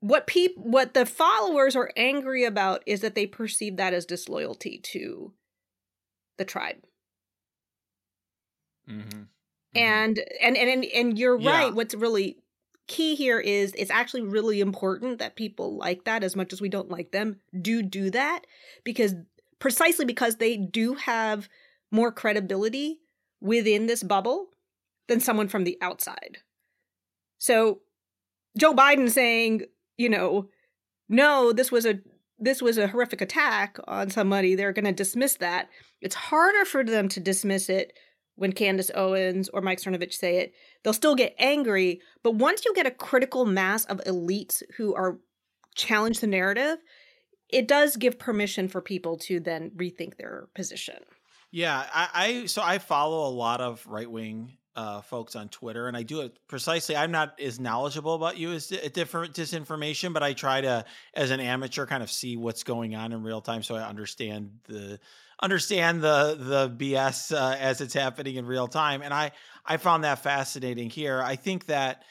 [0.01, 4.79] What people, what the followers are angry about is that they perceive that as disloyalty
[4.85, 5.33] to
[6.39, 6.77] the tribe.
[8.89, 9.23] Mm-hmm.
[9.75, 11.51] And, and and and and you're Yeah.
[11.51, 11.75] right.
[11.75, 12.39] What's really
[12.89, 16.69] key here is it's actually really important that people like that as much as we
[16.69, 18.47] don't like them do do that
[18.83, 19.15] because
[19.59, 21.49] precisely because they do have
[21.91, 22.99] more credibility
[23.41, 24.49] within this bubble
[25.07, 26.39] than someone from the outside.
[27.39, 27.81] So
[28.57, 29.63] Joe Biden saying,
[29.97, 30.49] you know,
[31.09, 32.01] no, this was a
[32.39, 35.69] this was a horrific attack on somebody, they're going to dismiss that.
[36.01, 37.93] It's harder for them to dismiss it
[38.39, 40.55] when Candace Owens or Mike Cernovich say it.
[40.83, 45.19] They'll still get angry, but once you get a critical mass of elites who are
[45.75, 46.79] challenge the narrative,
[47.49, 50.97] it does give permission for people to then rethink their position.
[51.51, 55.89] Yeah, I, I so I follow a lot of right wing uh, folks on Twitter,
[55.89, 56.95] and I do it precisely.
[56.95, 61.33] I'm not as knowledgeable about you as di- different disinformation, but I try to, as
[61.33, 65.01] an amateur, kind of see what's going on in real time, so I understand the
[65.41, 69.03] understand the the BS uh, as it's happening in real time.
[69.03, 69.33] And I
[69.65, 71.23] I found that fascinating here.
[71.23, 72.03] I think that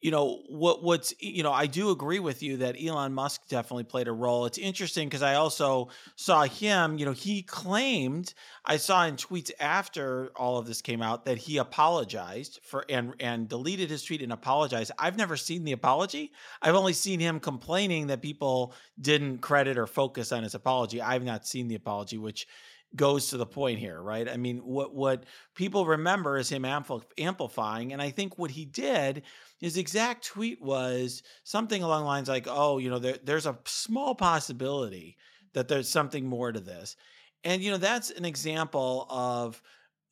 [0.00, 3.84] you know what what's you know I do agree with you that Elon Musk definitely
[3.84, 4.46] played a role.
[4.46, 9.52] It's interesting because I also saw him, you know, he claimed I saw in tweets
[9.60, 14.22] after all of this came out that he apologized for and and deleted his tweet
[14.22, 14.90] and apologized.
[14.98, 16.32] I've never seen the apology.
[16.60, 21.00] I've only seen him complaining that people didn't credit or focus on his apology.
[21.00, 22.48] I've not seen the apology which
[22.94, 24.28] goes to the point here, right?
[24.28, 25.24] I mean, what what
[25.54, 29.22] people remember is him ampl- amplifying and I think what he did
[29.58, 33.58] his exact tweet was something along the lines like, "Oh, you know, there, there's a
[33.64, 35.16] small possibility
[35.54, 36.96] that there's something more to this,"
[37.44, 39.62] and you know, that's an example of,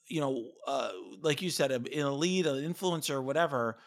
[0.09, 3.79] you know, uh, like you said, an elite, an influencer, whatever,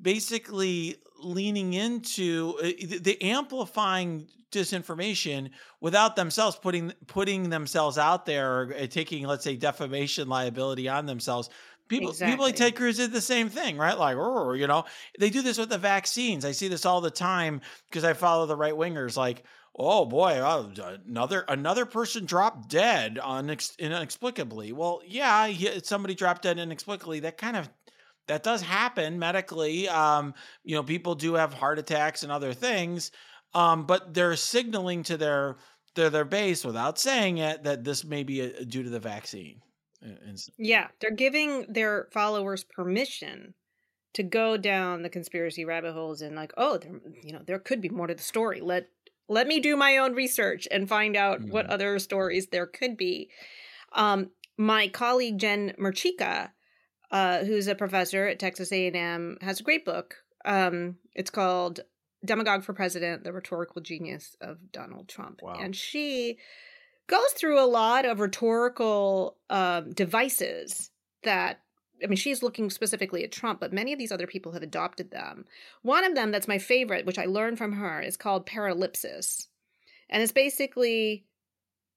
[0.00, 2.70] basically leaning into uh,
[3.02, 9.56] the, amplifying disinformation without themselves putting putting themselves out there or uh, taking, let's say,
[9.56, 11.50] defamation liability on themselves
[11.90, 13.98] People, people like Ted Cruz did the same thing, right?
[13.98, 14.84] Like, "Oh," you know,
[15.18, 16.44] they do this with the vaccines.
[16.44, 19.16] I see this all the time because I follow the right wingers.
[19.16, 19.42] Like,
[19.74, 20.68] oh boy, uh,
[21.04, 24.70] another another person dropped dead unex- inexplicably.
[24.70, 27.18] Well, yeah, somebody dropped dead inexplicably.
[27.20, 27.68] That kind of
[28.30, 29.88] that does happen medically.
[29.88, 33.10] Um, you know, people do have heart attacks and other things,
[33.54, 35.58] um, but they're signaling to their
[35.96, 39.62] their their base without saying it that this may be uh due to the vaccine.
[40.58, 43.54] Yeah, they're giving their followers permission
[44.14, 47.80] to go down the conspiracy rabbit holes and like, oh, there, you know, there could
[47.80, 48.60] be more to the story.
[48.60, 48.88] Let
[49.28, 51.70] let me do my own research and find out what Mhm.
[51.70, 53.30] other stories there could be.
[53.92, 56.52] Um, my colleague Jen Mercieca,
[57.10, 60.16] uh, who's a professor at Texas A&M, has a great book.
[60.44, 61.80] Um, it's called
[62.24, 65.56] "Demagogue for President: The Rhetorical Genius of Donald Trump," Wow.
[65.60, 66.38] and she
[67.06, 70.90] goes through a lot of rhetorical um, devices
[71.24, 71.60] that
[72.02, 75.10] I mean, she's looking specifically at Trump, but many of these other people have adopted
[75.10, 75.44] them.
[75.82, 79.48] One of them that's my favorite, which I learned from her, is called paralipsis.
[80.08, 81.26] And it's basically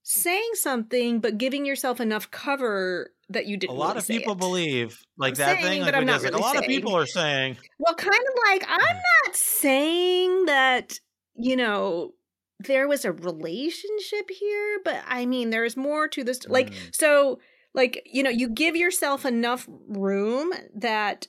[0.03, 4.33] saying something, but giving yourself enough cover that you didn't A lot really of people
[4.33, 4.39] it.
[4.39, 5.83] believe like I'm that saying, thing.
[5.83, 7.57] but I'm not like, really a lot of people are saying.
[7.79, 8.79] Well, kind of like, I'm
[9.25, 10.99] not saying that,
[11.35, 12.13] you know,
[12.59, 16.45] there was a relationship here, but I mean, there's more to this.
[16.47, 16.95] Like, Mm.
[16.95, 17.39] so,
[17.73, 21.27] like, you know, you give yourself enough room that,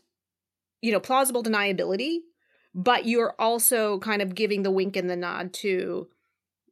[0.82, 2.18] you know, plausible deniability,
[2.74, 6.08] but you're also kind of giving the wink and the nod to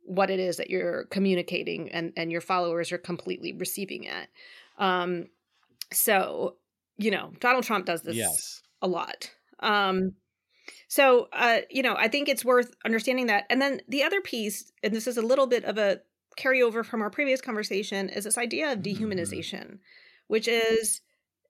[0.04, 4.28] what it is that you're communicating and and your followers are completely receiving it
[4.78, 5.26] um
[5.92, 6.56] so
[6.98, 8.62] you know donald trump does this Yes.
[8.82, 9.30] a lot.
[9.60, 10.14] Um,
[10.88, 13.46] so, uh, you know, I think it's worth understanding that.
[13.50, 16.00] And then the other piece, and this is a little bit of a
[16.38, 18.82] carryover from our previous conversation, is this idea of Mhm.
[18.82, 19.78] dehumanization,
[20.28, 21.00] which is,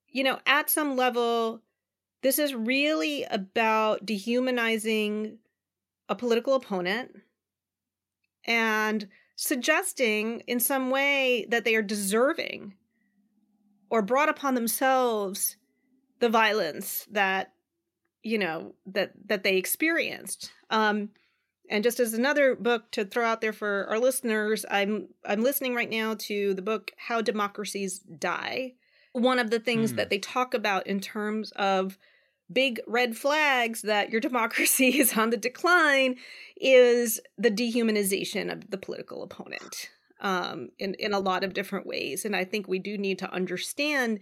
[0.09, 1.63] you know, at some level,
[2.23, 5.39] this is really about dehumanizing
[6.09, 7.17] a political opponent
[8.45, 12.75] and suggesting in some way that they are deserving
[13.93, 15.57] or brought upon themselves
[16.19, 17.53] the violence that
[18.23, 20.51] you know that that they experienced.
[20.71, 21.11] Um
[21.71, 25.75] and just as another book to throw out there for our listeners i'm i'm listening
[25.75, 28.73] right now to the book how democracies die.
[29.13, 29.97] One of the things Hmm.
[29.97, 31.99] that they talk about in terms of
[32.53, 36.17] big red flags that your democracy is on the decline
[36.61, 39.91] is the dehumanization of the political opponent
[40.23, 42.25] um, in, in a lot of different ways.
[42.25, 44.21] And I think we do need to understand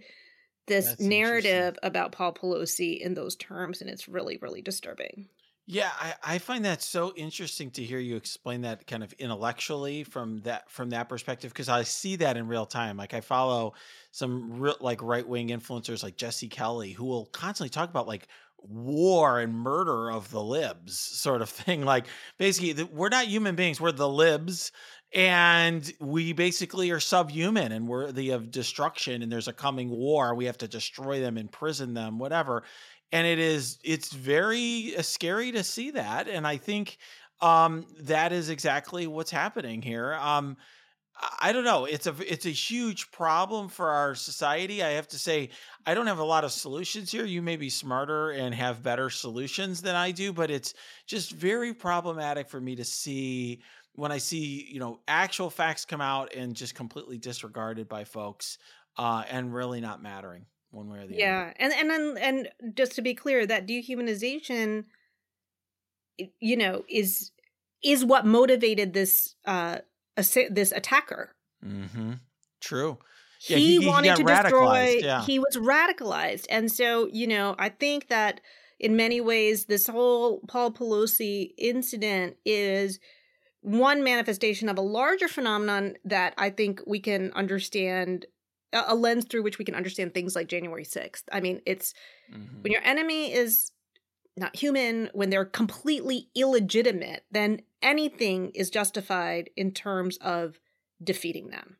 [0.67, 5.27] this That's narrative about Paul Pelosi in those terms, and it's really, really disturbing.
[5.67, 10.03] Yeah, I, I find that so interesting to hear you explain that kind of intellectually
[10.03, 12.97] from that from that perspective because I see that in real time.
[12.97, 13.73] Like I follow
[14.11, 18.27] some real like right wing influencers like Jesse Kelly who will constantly talk about like
[18.57, 21.83] war and murder of the libs sort of thing.
[21.85, 24.71] Like basically, the, we're not human beings; we're the libs,
[25.13, 29.21] and we basically are subhuman and worthy of destruction.
[29.21, 32.63] And there's a coming war; we have to destroy them, imprison them, whatever.
[33.11, 36.27] And it is it's very uh, scary to see that.
[36.27, 36.97] And i think
[37.41, 40.13] um that is exactly what's happening here.
[40.13, 40.57] Um
[41.17, 41.85] I- i don't know.
[41.85, 44.83] It's a it's a huge problem for our society.
[44.83, 45.49] I have to say
[45.85, 47.25] i don't have a lot of solutions here.
[47.25, 50.73] You may be smarter and have better solutions than i do but it's
[51.07, 53.61] just very problematic for me to see
[53.93, 58.57] when i see you know actual facts come out and just completely disregarded by folks
[58.97, 62.75] uh and really not mattering one way or the other Yeah, and and then and
[62.77, 64.85] just to be clear, that dehumanization,
[66.39, 67.31] you know, is
[67.83, 69.79] is what motivated this uh
[70.15, 71.35] this attacker.
[71.65, 72.13] Mm-hmm.
[72.59, 72.99] True.
[73.47, 74.99] Yeah, he, he- he wanted got to destroy.
[75.01, 75.23] yeah.
[75.25, 78.39] He was radicalized, and so you know, I think that
[78.79, 82.99] in many ways, this whole Paul Pelosi incident is
[83.61, 88.25] one manifestation of a larger phenomenon that I think we can understand
[88.73, 91.23] a lens through which we can understand things like January 6th.
[91.31, 91.93] I mean, it's
[92.31, 92.63] Mhm.
[92.63, 93.71] when your enemy is
[94.37, 100.59] not human, when they're completely illegitimate, then anything is justified in terms of
[101.03, 101.77] defeating them.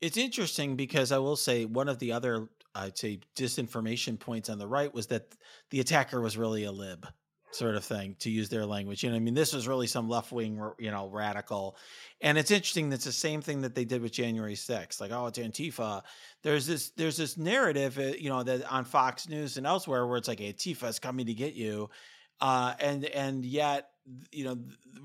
[0.00, 4.58] It's interesting because I will say one of the other, I'd say, disinformation points on
[4.58, 5.34] the right was that
[5.70, 7.06] the attacker was really a lib,
[7.54, 9.02] sort of thing, to use their language.
[9.02, 11.76] You know, I mean, this was really some left wing, you know, radical.
[12.20, 12.90] And it's interesting.
[12.90, 15.00] That's the same thing that they did with January 6th.
[15.00, 16.02] Like, oh, it's Antifa.
[16.42, 20.16] There's this, there's this narrative, uh, you know, that on Fox News and elsewhere where
[20.16, 21.90] it's like Antifa is coming to get you,
[22.40, 23.88] uh, and and yet
[24.32, 24.58] you know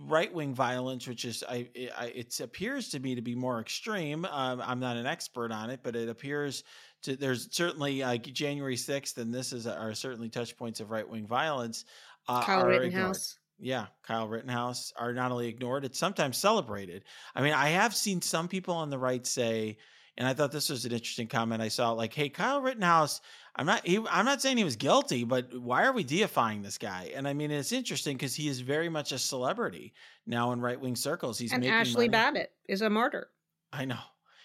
[0.05, 1.67] right wing violence, which is I,
[1.97, 4.25] I it appears to me to be more extreme.
[4.25, 6.63] Um, I'm not an expert on it, but it appears
[7.03, 11.07] to there's certainly uh, January 6th, and this is are certainly touch points of right
[11.07, 11.85] wing violence.
[12.27, 12.81] Uh, Kyle are ignored.
[12.83, 13.39] Rittenhouse.
[13.59, 17.03] Yeah, Kyle Rittenhouse are not only ignored, it's sometimes celebrated.
[17.33, 19.77] I mean, I have seen some people on the right say,
[20.15, 21.61] and I thought this was an interesting comment.
[21.61, 23.21] I saw like, "Hey, Kyle Rittenhouse,
[23.55, 26.77] I'm not he, I'm not saying he was guilty, but why are we deifying this
[26.77, 29.93] guy?" And I mean, it's interesting because he is very much a celebrity
[30.27, 31.39] now in right wing circles.
[31.39, 32.09] He's and making Ashley money.
[32.09, 33.29] Babbitt is a martyr.
[33.73, 33.99] I know,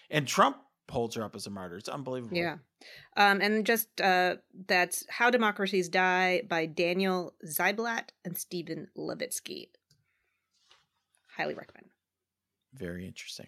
[0.09, 0.57] and Trump
[0.89, 1.77] holds her up as a martyr.
[1.77, 2.37] It's unbelievable.
[2.37, 2.57] Yeah.
[3.15, 4.35] Um, and just uh,
[4.67, 9.67] that's How Democracies Die by Daniel Ziblatt and Steven Levitsky.
[11.37, 11.87] Highly recommend.
[12.73, 13.47] very interesting.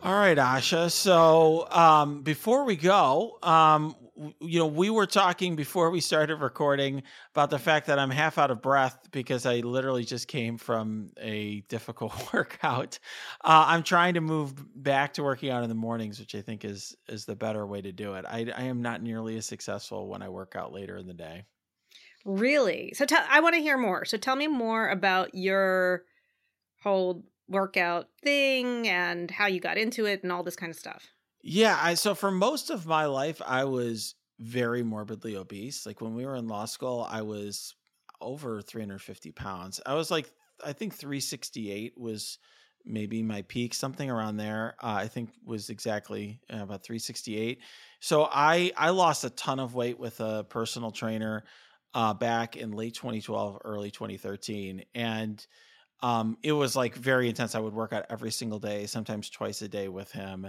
[0.00, 0.90] All right, Asha.
[0.90, 3.96] So um, before we go, um,
[4.40, 7.02] you know, we were talking before we started recording
[7.34, 11.10] about the fact that I'm half out of breath because I literally just came from
[11.18, 12.98] a difficult workout.
[13.44, 16.64] Uh, I'm trying to move back to working out in the mornings, which I think
[16.64, 18.24] is is the better way to do it.
[18.28, 21.44] I, I am not nearly as successful when I work out later in the day.
[22.24, 22.92] Really?
[22.94, 24.04] So tell I want to hear more.
[24.04, 26.04] So tell me more about your
[26.82, 31.12] whole workout thing and how you got into it and all this kind of stuff.
[31.50, 35.86] Yeah, I so for most of my life I was very morbidly obese.
[35.86, 37.74] Like when we were in law school, I was
[38.20, 39.80] over 350 pounds.
[39.86, 40.30] I was like
[40.62, 42.38] I think 368 was
[42.84, 44.74] maybe my peak, something around there.
[44.82, 47.62] Uh, I think was exactly uh, about 368.
[48.00, 51.44] So I I lost a ton of weight with a personal trainer
[51.94, 55.46] uh, back in late 2012, early 2013, and
[56.00, 57.54] um, it was like very intense.
[57.54, 60.48] I would work out every single day, sometimes twice a day with him.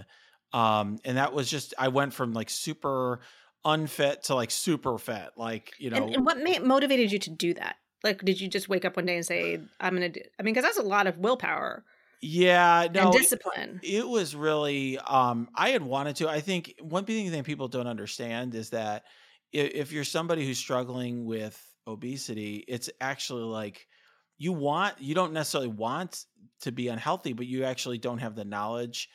[0.54, 3.20] Um, and that was just, I went from like super
[3.66, 5.30] unfit to like super fit.
[5.36, 7.76] Like, you know, and, and what ma- motivated you to do that?
[8.04, 10.08] Like, did you just wake up one day and say, "I'm gonna"?
[10.08, 11.84] do I mean, because that's a lot of willpower
[12.22, 13.80] yeah, no, and it- discipline.
[13.84, 16.30] It was really um I had wanted to.
[16.30, 19.04] I think one thing that people don't understand is that
[19.52, 23.88] if, if you're somebody who's struggling with obesity, it's actually like
[24.38, 26.26] you want you don't necessarily want
[26.62, 29.10] to be unhealthy, but you actually don't have the knowledge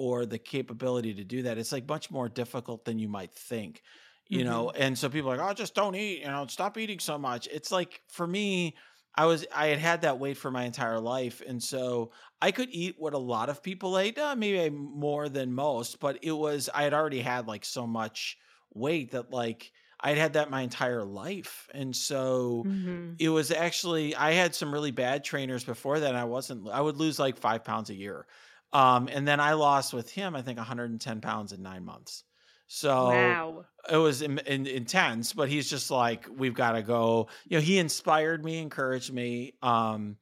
[0.00, 1.58] or the capability to do that.
[1.58, 3.82] It's like much more difficult than you might think.
[4.28, 7.00] You know, and so people are like, "Oh, just don't eat, you know, stop eating
[7.00, 8.76] so much." It's like for me,
[9.16, 12.68] I was I had had that weight for my entire life, and so I could
[12.70, 16.70] eat what a lot of people ate, uh, maybe more than most, but it was
[16.72, 18.36] I had already had like so much
[18.72, 21.68] weight that like I'd had that my entire life.
[21.74, 23.18] And so Mhm.
[23.18, 26.08] it was actually I had some really bad trainers before that.
[26.10, 28.26] And I wasn't I would lose like five pounds a year.
[28.72, 32.24] Um, and then I lost with him, I think 110 pounds in nine months.
[32.68, 33.66] So Wow.
[33.90, 37.28] it was in, in, intense, but he's just like, we've got to go.
[37.48, 39.54] You know, he inspired me, encouraged me.
[39.62, 40.18] Um,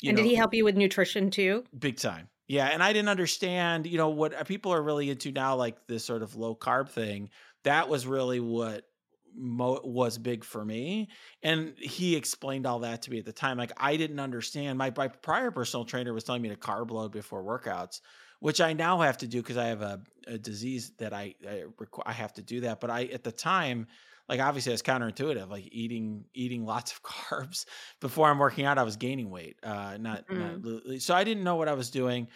[0.00, 1.64] you and know, did he help you with nutrition too?
[1.78, 2.28] big time?
[2.48, 3.86] Yeah, and I didn't understand.
[3.86, 6.88] You know what uh, people are really into now, like this sort of low carb
[6.88, 7.30] thing.
[7.62, 8.89] That was really what
[9.34, 11.08] mo- was big for me,
[11.42, 13.58] and he explained all that to me at the time.
[13.58, 14.78] Like I didn't understand.
[14.78, 18.00] My my prior personal trainer was telling me to carb load before workouts,
[18.40, 21.64] which I now have to do because I have a, a disease that I I,
[21.80, 22.80] requ- I have to do that.
[22.80, 23.86] But I at the time,
[24.28, 25.48] like obviously it's counterintuitive.
[25.48, 27.66] Like eating eating lots of carbs
[28.00, 29.56] before I'm working out, I was gaining weight.
[29.62, 32.28] Uh, not, not so I didn't know what I was doing.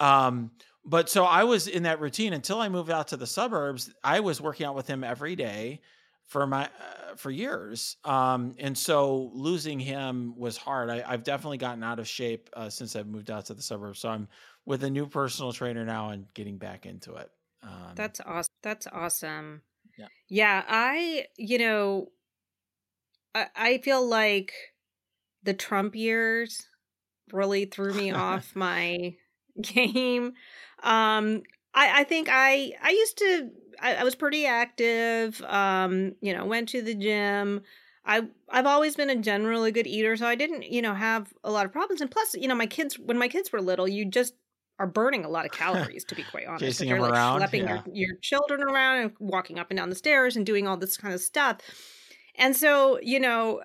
[0.00, 0.50] Um,
[0.84, 3.92] but so I was in that routine until I moved out to the suburbs.
[4.02, 5.80] I was working out with him every day
[6.26, 7.96] for my uh, for years.
[8.04, 10.90] Um, and so losing him was hard.
[10.90, 14.00] I, I've definitely gotten out of shape uh, since I've moved out to the suburbs.
[14.00, 14.28] So I'm
[14.64, 17.30] with a new personal trainer now and getting back into it.
[17.62, 18.52] Um, That's awesome.
[18.62, 19.62] That's awesome.
[19.98, 20.06] Yeah.
[20.28, 22.08] Yeah, I, you know,
[23.34, 24.52] I, I feel like
[25.42, 26.66] the Trump years
[27.32, 29.14] really threw me off my
[29.60, 30.32] game.
[30.82, 31.42] Um,
[31.74, 33.50] I, I think I, I used to,
[33.80, 35.42] I, I was pretty active.
[35.42, 37.62] Um, you know, went to the gym.
[38.04, 41.50] I, I've always been a generally good eater, so I didn't, you know, have a
[41.50, 42.00] lot of problems.
[42.00, 44.34] And plus, you know, my kids, when my kids were little, you just
[44.78, 46.64] are burning a lot of calories, to be quite honest.
[46.64, 47.82] Chasing You're like around, schlepping yeah.
[47.86, 50.96] your, your children around and walking up and down the stairs and doing all this
[50.96, 51.58] kind of stuff.
[52.34, 53.62] And so, you know,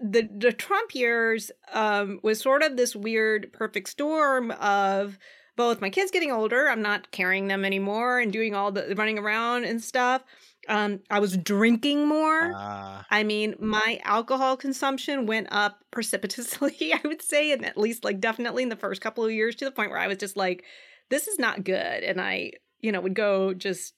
[0.00, 5.18] the the Trump years um, was sort of this weird perfect storm of
[5.56, 9.18] both my kids getting older, I'm not carrying them anymore and doing all the running
[9.18, 10.22] around and stuff.
[10.68, 12.52] Um, I was drinking more.
[12.54, 18.04] uh, I mean, my alcohol consumption went up precipitously, I would say, and at least
[18.04, 20.36] like definitely in the first couple of years to the point where I was just
[20.36, 20.64] like,
[21.10, 22.02] this is not good.
[22.04, 23.94] And I, you know, would go just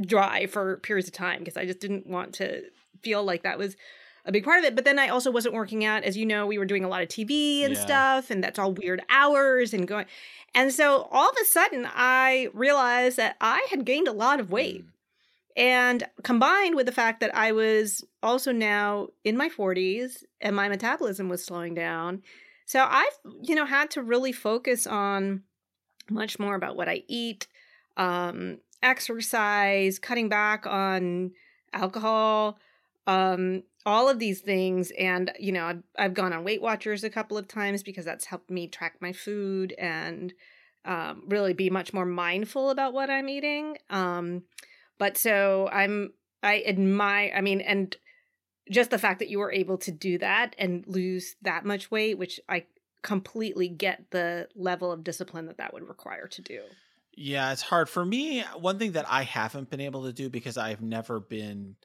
[0.00, 2.62] dry for periods of time because I just didn't want to
[3.02, 3.76] feel like that was
[4.24, 4.74] a big part of it.
[4.74, 6.04] But then I also wasn't working out.
[6.04, 7.82] As you know, we were doing a lot of TV and Yeah.
[7.82, 10.06] stuff, and that's all weird hours and going.
[10.54, 14.50] And so all of a sudden, I realized that I had gained a lot of
[14.50, 14.84] weight.
[15.54, 20.68] And combined with the fact that I was also now in my 40s and my
[20.68, 22.22] metabolism was slowing down.
[22.64, 25.42] So I've, you know, had to really focus on
[26.08, 27.48] much more about what I eat,
[27.98, 31.32] um, exercise, cutting back on
[31.72, 32.58] alcohol,
[33.06, 34.92] um, all of these things.
[34.98, 38.26] And, you know, I've, I've gone on Weight Watchers a couple of times because that's
[38.26, 40.32] helped me track my food and
[40.84, 43.78] um, really be much more mindful about what I'm eating.
[43.90, 44.42] Um,
[44.98, 46.12] but so I'm,
[46.42, 47.96] I admire, I mean, and
[48.70, 52.18] just the fact that you were able to do that and lose that much weight,
[52.18, 52.66] which I
[53.02, 56.60] completely get the level of discipline that that would require to do.
[57.14, 58.42] Yeah, it's hard for me.
[58.58, 61.76] One thing that I haven't been able to do because I've never been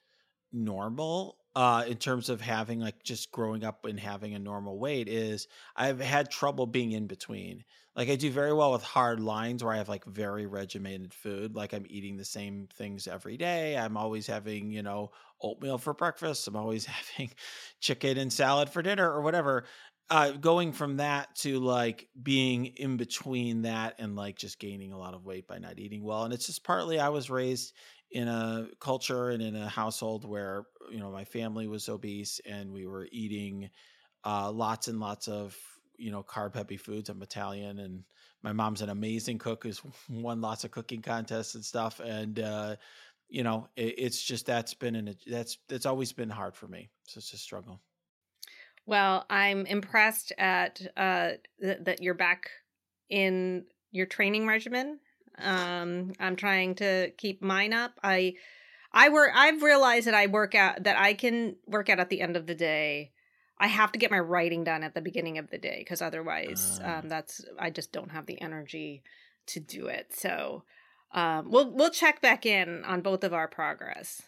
[0.53, 5.07] normal uh in terms of having like just growing up and having a normal weight
[5.07, 7.63] is I've had trouble being in between.
[7.95, 11.55] Like I do very well with hard lines where I have like very regimented food,
[11.55, 13.75] like I'm eating the same things every day.
[13.75, 15.09] I'm always having, you know,
[15.41, 16.47] oatmeal for breakfast.
[16.47, 16.85] I'm always
[17.17, 17.31] having
[17.81, 19.65] chicken and salad for dinner or whatever
[20.09, 24.97] uh going from that to like being in between that and like just gaining a
[24.97, 27.73] lot of weight by not eating well and it's just partly i was raised
[28.11, 32.71] in a culture and in a household where you know my family was obese and
[32.71, 33.69] we were eating
[34.23, 35.57] uh lots and lots of
[35.97, 37.09] you know carb heavy foods.
[37.09, 38.03] I'm italian and
[38.43, 41.99] my mom's an amazing cook who's won lots of cooking contests and stuff.
[41.99, 42.75] And uh
[43.29, 46.89] you know it, it's just that's been an that's that's always been hard for me.
[47.03, 47.81] So it's a struggle.
[48.87, 51.31] Well, I'm impressed at uh,
[51.61, 52.49] th- that you're back
[53.09, 54.99] in your training regimen.
[55.39, 57.99] Um, I'm trying to keep mine up.
[58.03, 58.35] I,
[58.91, 59.31] I work.
[59.35, 62.47] I've realized that I work out that I can work out at the end of
[62.47, 63.11] the day.
[63.59, 66.79] I have to get my writing done at the beginning of the day because otherwise,
[66.83, 66.99] Ah.
[66.99, 69.03] um, that's I just don't have the energy
[69.47, 70.13] to do it.
[70.15, 70.63] So,
[71.11, 74.21] um, we'll we'll check back in on both of our progress.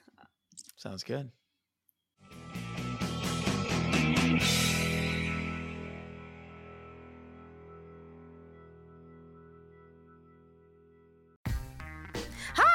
[0.77, 1.31] sounds good